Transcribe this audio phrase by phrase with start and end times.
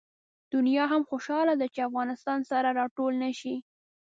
[0.53, 3.55] دنیا هم خوشحاله ده چې افغانستان سره راټول نه شي.